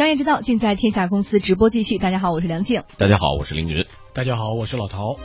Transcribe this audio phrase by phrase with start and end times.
[0.00, 1.98] 商业之道尽在天下公司直播继续。
[1.98, 2.82] 大家好，我是梁静。
[2.96, 3.84] 大家好，我是凌云。
[4.14, 5.18] 大家好，我是老陶。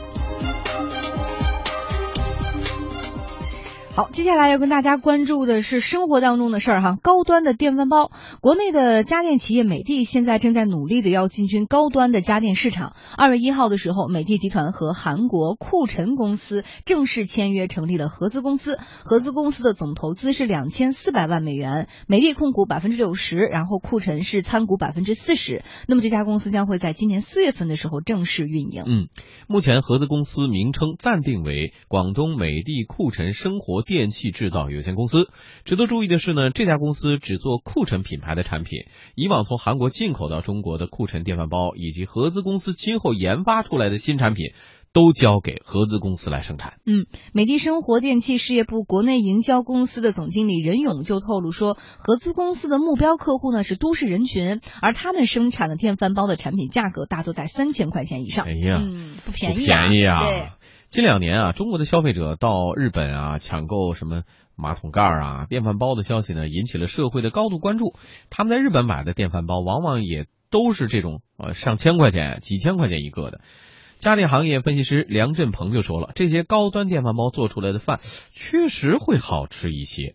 [3.96, 8.10] 好，接下来要跟大家关注的是生活当中的事儿哈，高端的电饭煲。
[8.42, 12.92] 国内的家电企业美的现在正在努力的要进军高端的家电市场。
[13.16, 25.64] 二月一号的时候，美的集团和韩国库辰公司正式签约成立了合资公司，合资公司的总投资是两千四百万美元，美的控股百分之六十，然后库辰是参股百分之四十。
[25.88, 28.82] 那么这家公司将会在今年四月份的时候正式运营。
[28.86, 29.08] 嗯，
[29.48, 33.85] 目前合资公司名称暂定为广东美的库辰生活。
[33.86, 35.30] 电器制造有限公司。
[35.64, 38.80] 值得注意的是呢，这家公司只做库辰品牌的产品。
[39.14, 44.52] 以往从韩国进口到中国的库辰电饭煲，以及合资公司今后研发出来的新产品，
[44.92, 46.78] 都交给合资公司来生产。
[46.84, 58.46] 嗯，美的生活电器事业部国内营销公司的总经理任勇就透露说，合资公司的目标客户呢是都市人群，而他们生产的电饭煲的产品价格大多在三千块钱以上。
[58.46, 60.24] 哎呀，嗯，不便宜，便宜啊！
[60.24, 60.48] 对。
[60.88, 64.22] 近两年啊，中国的消费者到日本啊抢购什么
[64.56, 67.94] 马桶盖啊、电饭煲的消息呢，引起了社会的高度关注。
[68.30, 73.40] 他们在日本买的电饭煲，往往也都是这种呃上千块钱、几千块钱一个的。
[73.98, 77.98] 家电行业分析师梁振鹏就说了，这些高端电饭煲做出来的饭
[78.32, 80.14] 确实会好吃一些。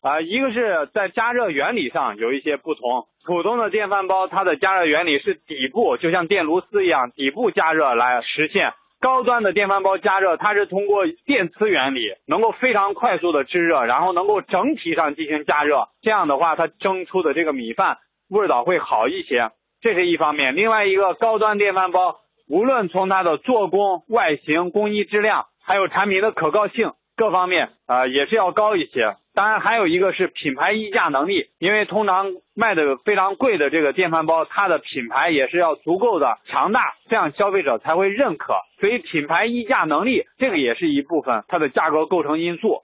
[0.00, 8.72] 啊，一个是在加热原理上有一些不同，普通的电饭煲它的加热原理是底部就像电炉丝一样，底部加热来实现。
[9.06, 15.90] 高端的电饭煲加热，它是通过电磁原理，能够非常快速的制热，然后能够整体上进行加热。
[16.02, 17.98] 这样的话，它蒸出的这个米饭
[18.28, 20.56] 味道会好一些，这是一方面。
[20.56, 22.16] 另外一个高端电饭煲，
[22.48, 29.16] 无论从它的做工、外形、工艺质量，还有产品的可靠性各方面，啊，也是要高一些。
[29.34, 38.54] 当然，还有一个是品牌溢价能力，因为通常卖的非常贵的这个电饭煲，它的品牌也是要足够的强大，这样消费者才会认可。
[38.80, 42.82] 所以，品牌溢价能力这个也是一部分它的价格构成因素。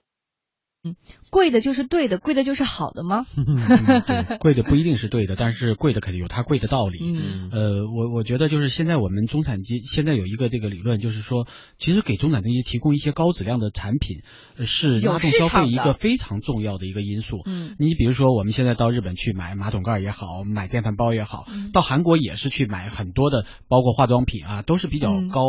[0.85, 0.95] 嗯，
[1.29, 3.25] 贵的就是对的，贵的就是好的吗？
[4.41, 6.99] 贵的不一定是对的，但是贵的肯定有它贵的道理。
[7.01, 11.47] 嗯，呃，我我觉得就是现在我们中产阶现在有一个这个理论，就是说，
[11.79, 14.23] 其实给中产阶级提供一些高质量的产品，
[14.59, 17.41] 是拉动消费一个非常重要的一个因素。
[17.45, 25.43] 嗯，你比如说我们现在到日本去买马桶盖也好，买电饭煲也好，到韩国也是去买很多的，包括化妆品啊，都是比较高。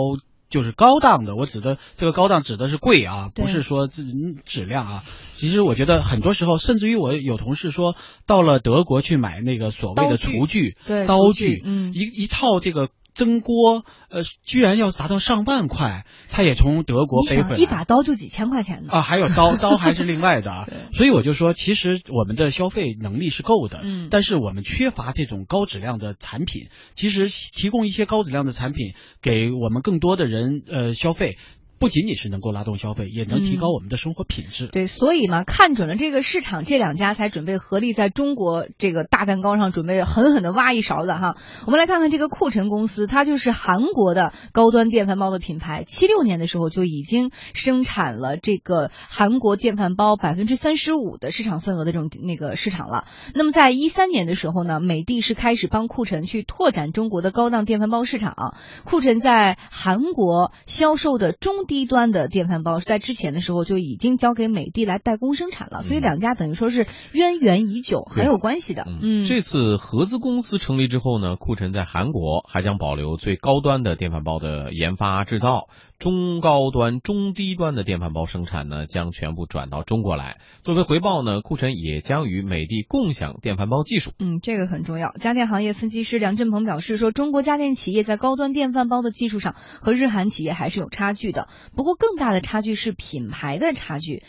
[0.54, 4.04] 就是高档的，我指的这个高档指的是贵啊，不是说质
[4.44, 5.02] 质量啊。
[5.36, 10.76] 其实我觉得很多时候，甚至于我有同事说，到了德国去买那个所谓的厨具、
[11.08, 12.88] 刀具，嗯，一一套这个。
[13.14, 17.56] 蒸锅，呃，居然要达到上万块，他也从德国背回来。
[17.56, 18.92] 一把刀就几千块钱呢？
[18.92, 20.68] 啊，还有刀， 刀还是另外的啊。
[20.94, 26.68] 所以我就说，其实我们的消费能力是够的，嗯，但是我们缺乏这种高质量的产品。
[26.94, 31.38] 其实提供一些高质量的产品，给我们更多的人呃消费。
[31.84, 34.68] 不仅仅是能够拉动消费，也能提高我们的生活品质。
[34.68, 41.36] 对，所以嘛，看准了这个市场，这两家才准备合力在中国这个大蛋糕上准备狠狠的挖一勺子哈。
[41.66, 45.84] 我们来看看这个库辰公司，它就是韩国的高端电饭煲的品牌。
[45.86, 53.04] 七六年的时候就已经生产了这个韩国电饭煲百分之三十五的市场份额的这种那个市场了。
[53.34, 58.54] 那么在一三年的时候呢，美的是开始帮库辰去拓展中国的高档电饭煲市场。
[58.84, 68.86] 库辰在韩国销售的中低低端的电饭煲在之前的时候就已经交给美的来代工生产了，所以两家等于说是渊源已久，很有关系的。
[69.02, 75.66] 嗯，这次合资公司成立之后呢，库臣在韩国还将保留最高端的电饭煲的研发制造，
[75.98, 80.38] 中高端、中低端的电饭煲生产呢将全部转到中国来。
[80.62, 84.10] 作为回报呢，库辰也将与美的共享电饭煲技术。
[84.18, 85.12] 嗯，这个很重要。
[85.12, 91.48] 家电行业分析师梁振鹏表示说，中国家电企业在高端电饭煲的技术上和日韩企业还是有差距的。
[91.74, 94.22] 不过，更大的差距是品牌的差距，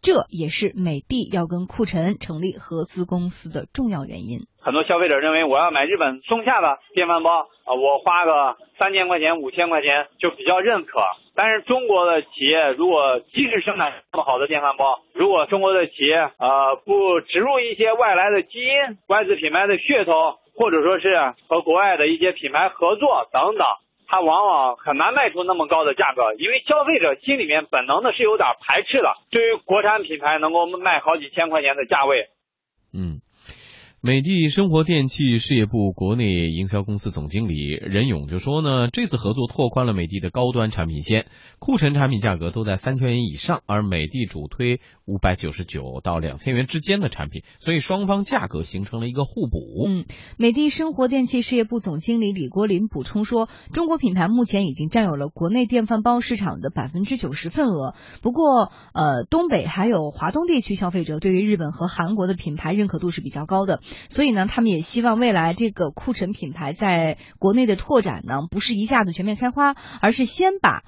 [0.00, 4.46] 这也是美的要跟库辰成立合资公司的重要原因。
[4.68, 11.00] 很多消费者认为，我要买日本松下的电饭煲啊，我花个三千块钱、五千块钱就比较认可。
[11.34, 23.66] 但是中国的企业如果即使生产这么好的电饭煲，如果中国的企业呃不植入一些外来的基因、外资品牌的噱头，或者说是和国外的一些品牌合作等等。
[24.06, 29.14] 它往往很难卖出那么高的价格，因为消费者心里面本能的是有点排斥的。
[29.30, 32.28] 对于国产品牌能够卖好几千块钱的价位，
[32.92, 33.22] 嗯，
[34.00, 41.26] 美的生活电器事业部国内营销公司总经理任勇就说呢，这次合作拓宽了美的的高端产品线，
[41.58, 49.58] 库存产品价格都在三千元以上，而美的主推五百九十九到两千元之间的产品，所以双方价格形成了一个互补。
[49.88, 50.04] 嗯，
[50.36, 63.80] 美的生活电器事业部总经理李国林补充说，中国品牌目前已经占有了国内电饭煲市场的百分之九十份额，不过呃，东北还有华东地区消费者对于日本和韩国的品牌认可度是比较高的。
[64.08, 70.84] 所以呢，他们也希望未来这个库存品牌在国内的拓展呢，不是一下子全面开花，而是先把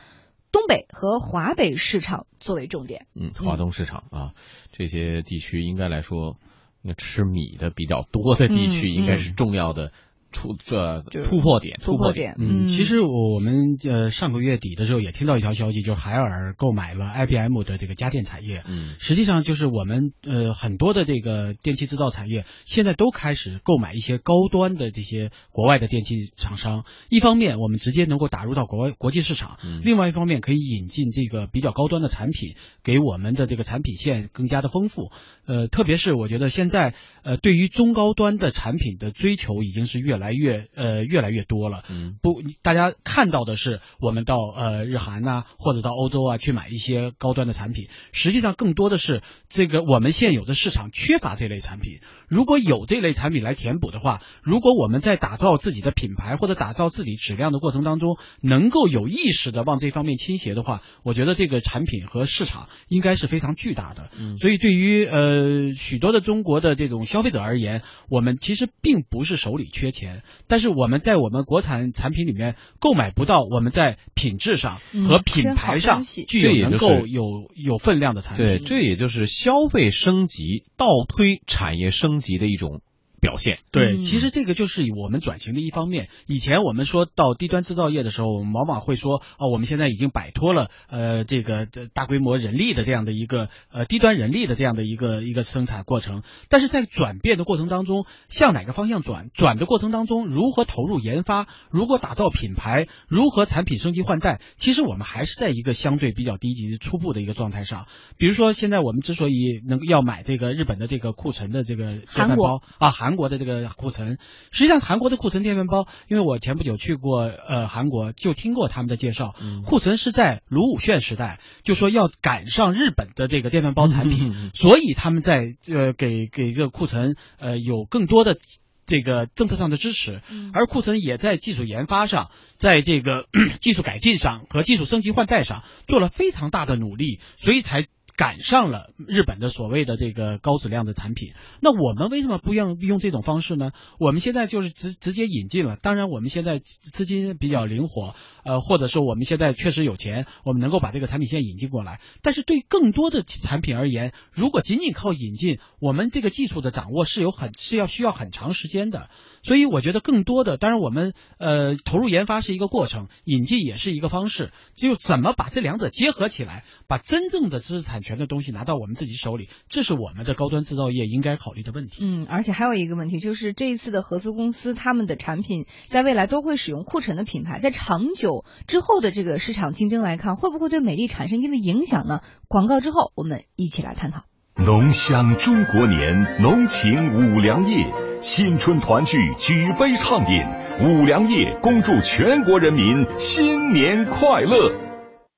[0.52, 3.06] 东北和华北市场作为重点。
[3.14, 4.32] 嗯，华东市场啊，
[4.72, 6.36] 这些地区应该来说，
[6.82, 9.92] 那吃米的比较多的地区，应该是重要的。
[10.32, 12.36] 出这突破点，突破点。
[12.38, 18.62] 嗯，其实我我们呃上个月底的时候也听到一条消息，就是海尔购买了 IBM 的这个家电产业。
[18.66, 26.84] 嗯，实际上就是我们呃很多的这个电器制造产业现在都开始购买一些高端的这些国外的电器厂商。
[27.08, 32.54] 一方面我们直接能够打入到国外国际市场，嗯另外一方面可以引进这个比较高端的产品，
[32.84, 35.10] 给我们的这个产品线更加的丰富。
[35.46, 36.94] 呃，特别是我觉得现在
[37.24, 52.00] 呃对于中高端的产品的追求已经是越来越呃越来越多了，嗯，不，大家看到的是我们到呃日韩呐，或者到欧洲啊去买一些高端的产品，实际上更多的是这个我们现有的市场缺乏这类产品。
[52.28, 64.10] 如果有这类产品来填补的话，如果我们在打造自己的品牌或者打造自己质量的过程当中，能够有意识的往这方面倾斜的话，我觉得这个产品和市场应该是非常巨大的。
[64.18, 70.09] 嗯，所以对于呃许多的中国的这种消费者而言，我们其实并不是手里缺钱。
[70.46, 74.78] 但是我们在我们国产产品里面购买不到我们在品质上
[75.08, 78.46] 和品牌上具有能够有有分量的产品。
[78.46, 82.80] 对，这也就是消费升级倒推产业升级的一种。
[83.20, 86.08] 表现对，其实这个就是我们转型的一方面。
[86.26, 96.22] 以前我们说到低端制造业的时候，我们往往会说啊，我们现在已经摆脱了呃这个大规模人力的这样的一个呃低端人力的这样的一个一个生产过程。
[96.48, 99.28] 但是在转变的过程当中，向哪个方向转？
[99.34, 101.46] 转的过程当中，如何投入研发？
[101.70, 102.86] 如何打造品牌？
[103.06, 104.40] 如何产品升级换代？
[104.56, 107.86] 其实我们还是在一个相对比较低级、初步的一个状态上。
[108.16, 113.09] 比如说，现在我们之所以能要买这个日本的这个库存的这个电饭煲啊，韩。
[113.10, 114.18] 韩国的这个库存，
[114.52, 119.34] 实际上韩国的库存电饭煲，因为我前不久去过呃韩国，就听过他们的介绍，
[119.64, 128.38] 库存是在卢武铉时代就说要赶上日本的这个电饭煲产品，所以他们在呃给给这个库存呃有更多的
[128.86, 130.22] 这个政策上的支持，
[130.52, 133.26] 而库存也在技术研发上，在这个
[133.60, 137.88] 技术改进上和技术升级换代上做了非常大的努力，所以才。
[138.20, 141.32] 赶上了日本的所谓的这个高质量的产品，
[141.62, 143.70] 那我们为什么不用用这种方式呢？
[143.98, 145.78] 我们现在就是直直接引进了。
[145.80, 148.14] 当然，我们现在资金比较灵活，
[148.44, 151.98] 呃，或者说我们现在确实有钱，我们能够把这个产品线引进过来。
[152.20, 159.08] 但是对更多的产品而言，如果仅仅靠引进，我们这个技术的掌握是有很是要需要很长时间的。
[159.42, 164.52] 所以我觉得更多的，当然我们呃投入研发是一个过程，引进也是一个方式。
[164.74, 168.09] 就怎么把这两者结合起来，把真正的知识产权。
[168.10, 172.02] 全的东西拿到我们自己手里，这是我们的高端制造业应该考虑的问题。
[172.02, 182.20] 嗯，而且还有一个问题，就是这一次的合资公司，他们的产品在未来都会使用库存的品牌，在长久之后的这个市场竞争来看，会不会对美丽产生一定的影响呢？
[182.48, 184.24] 广告之后，我们一起来探讨。
[184.56, 187.86] 浓香中国年，浓情五粮液，
[188.20, 190.44] 新春团聚，举杯畅饮，
[190.80, 194.89] 五粮液恭祝全国人民新年快乐。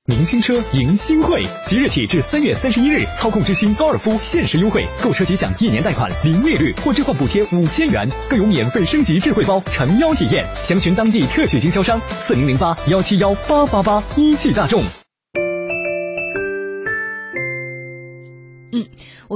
[0.05, 10.45] 明星车迎新会，即日起至三月三十一日，操控之星高尔夫限时优惠，购车即享一年贷款零利率或置换补贴五千元，更有免费升级智慧包诚邀体验。
[10.61, 14.03] 详询当地特许经销商四零零八幺七幺八八八。
[14.17, 14.83] 一汽大众。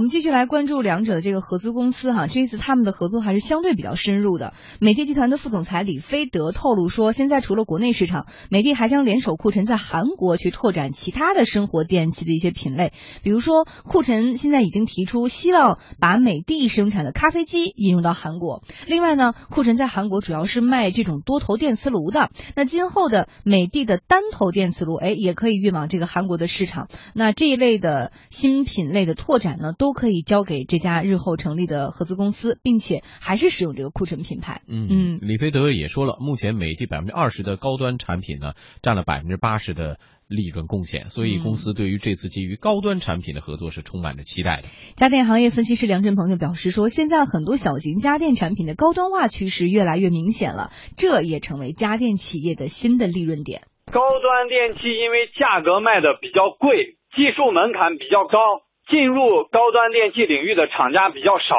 [0.09, 4.53] 继续来关注两者的这个合资公司哈，这一次他们的合作还是相对比较深入的。
[4.79, 12.93] 美的集团的副总裁李飞德透露说，现在除了国内市场，美的还将联手库存在韩国去拓展其他的生活电器的一些品类。
[13.23, 18.63] 比如说，库存现在已经提出希望把美的生产的咖啡机引入到韩国。
[18.85, 26.87] 另外呢，库存在韩国主要是卖这种多头电磁炉的，那今后的美的的单头电磁炉，哎，也可以运往这个韩国的市场。
[27.13, 34.61] 那这一类的新品类的拓展呢，都可以交给这家日后成立的合资公司，并且还是使用这个库存品牌。
[34.67, 44.67] 嗯嗯李飞德也说了，目前美的百分之二十的高端产品呢，占了百分之八十的利润贡献，所以公司对于这次基于高端产品的合作是充满着期待的。
[44.95, 53.61] 家电行业分析师梁振鹏就表示说，现在很多小型家电产品的高端化趋势越来越明显了，这也成为家电企业的新的利润点。
[53.87, 61.56] 高端电器因为价格卖的比较贵，技术门槛比较高，进入高端电器领域的厂家比较少，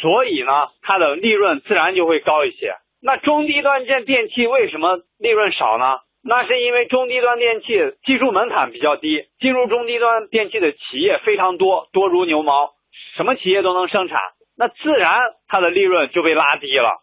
[0.00, 0.50] 所以呢，
[0.82, 2.74] 它的利润自然就会高一些。
[3.02, 5.98] 那中低端电电器为什么利润少呢？
[6.22, 12.72] 那是因为中低端电器技术门槛比较低，进入中低端电器的企业非常多，多如牛毛，
[13.16, 14.20] 什么企业都能生产，
[14.56, 15.18] 那自然
[15.48, 17.00] 它的利润就被拉低了。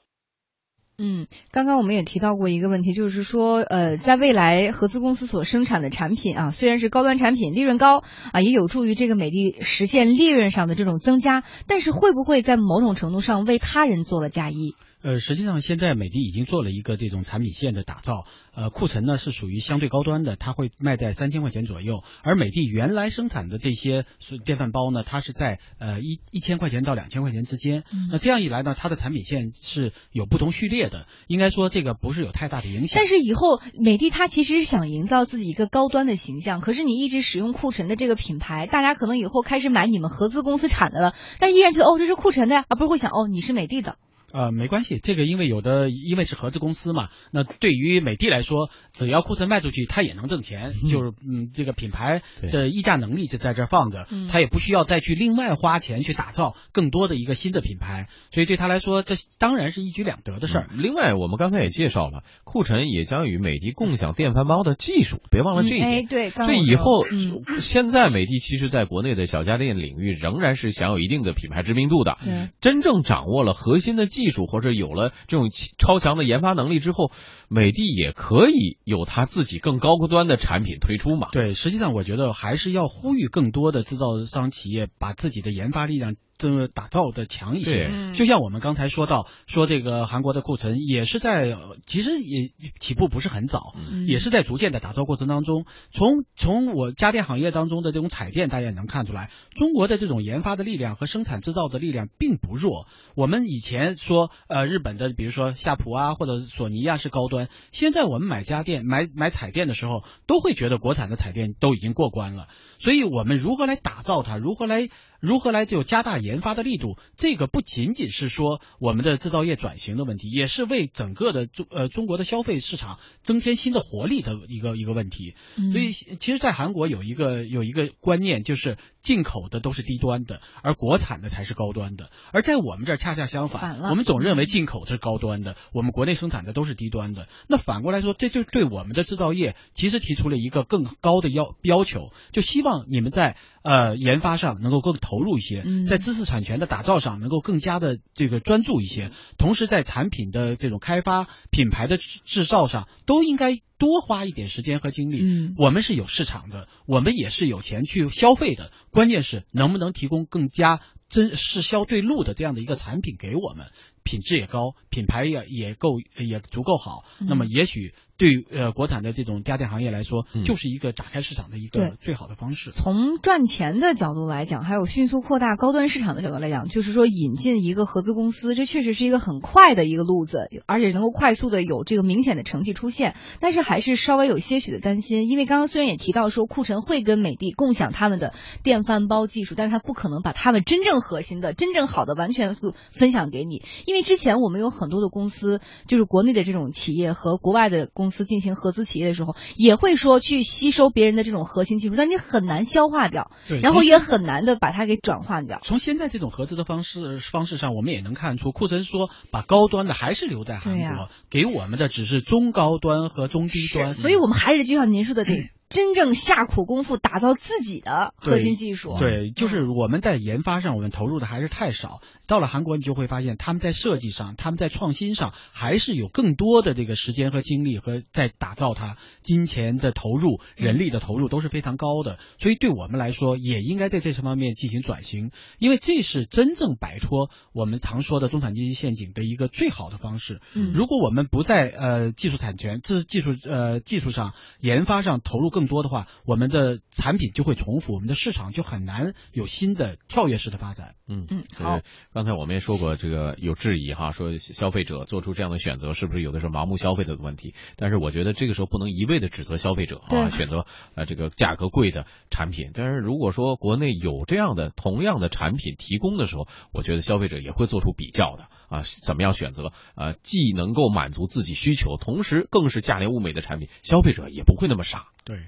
[1.00, 14.74] 嗯，刚刚我们也提到过一个问题，就是说，呃，在未来合资公司所生产的产品啊，虽然是高端产品，利润高啊，也有助于这个美的实现利润上的这种增加，但是会不会在某种程度上为他人做了嫁衣？
[15.04, 18.26] 呃，实际上现在美的已经做了一个这种产品线的打造，
[18.56, 24.06] 呃，库存呢是属于相对高端的，它会卖在三千块钱左右，而美的原来生产的这些
[24.44, 27.84] 电饭煲呢，它是在呃一一千块钱到两千块钱之间。
[27.94, 33.00] 嗯那这样一来呢，它的产品线是有不同序列的，应该说这个不是有太大的影响。
[33.00, 43.98] 但是以后美的它其实是想营造自己一个高端的形象，可是你一直使用库存的这个品牌，大家可能以后开始买你们合资公司产的了，但是依然觉得哦这是库存的呀，而不是会想哦你是美的的。
[44.38, 60.70] 呃，没关系，这个因为有的因为是合资公司嘛，那对于美的来说，只要库存卖出去，它也能挣钱，就是嗯，这个品牌的溢价能力就在这放着，嗯它也不需要再去另外花钱去打造更多的一个新的品牌，所以对他来说，这当然是一举两得的事儿。
[60.72, 65.90] 另外，我们刚才也介绍了，库辰也将与美的共享电饭煲的技术，别忘了这一点。
[65.90, 72.20] 哎，对，刚这刚我说以后，嗯现在美的其实在国内的小家电领域仍然是享有一定的品牌知名度的。
[72.24, 77.12] 对，真正掌握了核心的技技术，或者有了这种超强的研发能力之后，
[77.48, 81.30] 美的也可以有它自己更高端的产品推出嘛。
[81.32, 86.16] 对，实际上我觉得还是要呼吁更多的制造商企业把自己的研发力量。
[86.38, 95.66] 这个打造的强一些，就像我们刚才说到，说这个韩国的库存也是在，呃其实也起步不是很早，嗯也是在逐渐的打造过程当中。
[95.92, 102.88] 从从我家电行业当中的这种彩电，大家也能看出来，中国的这种研发的力量和生产制造的力量并不弱。
[103.16, 112.48] 我们以前说，呃，日本的比如说夏普啊或者索尼啊是高端，现在我们买家电、买买彩电的时候，都会觉得国产的彩电都已经过关了。
[112.78, 114.90] 所以我们如何来打造它，如何来
[115.20, 125.36] 如何来就加大研发的力度，这个不仅仅是说我们的制造业转型的问题，也是为整个的中呃中国的消费市场增添新的活力的一个一个问题。
[125.56, 132.10] 嗯所以其实，在韩国有一个有一个观念，就是进口的都是低端的，而国产的才是高端的。
[132.32, 137.28] 而在我们这儿恰恰相反我们总认为进口是高端的，我们国内生产的都是低端的。
[137.48, 155.20] 那反过来说，这就对我们的制造业其实提出了一个更高的要要求，就希望你们在呃研发上能够更投入一些，嗯在知识产权的打造上能够更加的这个专注一些，同时在产品的这种开发、品牌的制制造上都应该多花一点时间和精力。
[155.22, 163.68] 嗯我们是有市场的，我们也是有钱去消费的，关键是能不能提供更加真是销对路的这样的一个产品给我们，
[164.08, 172.72] 品质也高，品牌也也够也足够好，嗯那么也许对呃国产的这种家电行业来说，嗯就是一个打开市场的一个最好的方式。
[172.72, 183.16] 从赚钱的角度来讲，还有迅速扩大高端市场的角度来讲，就是说引进一个合资公司，这确实是一个很快的一个路子，而且能够快速的有这个明显的成绩出现。
[183.42, 188.34] 但是还是稍微有些许的担心，因为刚刚虽然也提到说库存会跟美的共享他们的
[188.64, 192.56] 电饭煲技术，但是他不可能把他们真正核心的、真正好的完全
[192.92, 203.32] 分享给你，因为之前我们有很多的公司，就是国内的这种企业和国外的公司进行合资企业的时候，也会说去吸收别人的这种核心技术，但你很难消化掉。
[203.48, 205.60] 对，然后也很难的把它给转换掉。
[205.64, 213.94] 从现在这种合资的方式方式上，我们也能看出，库存说把高端的还是留在韩国，给我们的只是中高端和中低端。
[213.94, 218.96] 所以我们还是就像您说的，得真正下苦功夫打造自己的核心技术。
[218.98, 222.02] 对，就是我们在研发上，我们投入的还是太少。
[222.26, 232.18] 到了韩国，你就会发现他们在设计上，他们在创新上，还是有更多的这个时间和精力和在打造它，金钱的投入、人力的投入都是非常高的。
[232.40, 240.42] 所以对我们来说，也应该在这些方面进行转型，因为这是真正摆脱我们常说的中产阶级陷阱的一个最好的方式。
[240.54, 250.94] 嗯如果我们不在呃技术产权、技技术呃技术上、研发上投入更更多的话，我们的产品就会重复，我们的市场就很难有新的跳跃式的发展。
[251.08, 251.82] 嗯嗯，好。
[252.14, 257.56] 刚才我们也说过，这个有质疑哈，说消费者做出这样的选择，是不是有的时候盲目消费的问题？
[257.76, 262.70] 但是我觉得这个时候不能一味的指责消费者啊，选择呃这个价格贵的产品。
[262.72, 269.74] 但是如果说国内有这样的同样的产品提供的时候，我觉得消费者也会做出比较的啊，怎么样选择？
[269.96, 275.08] 啊，既能够满足自己需求，同时更是价廉物美的产品，消费者也不会那么傻。
[275.26, 275.47] 对。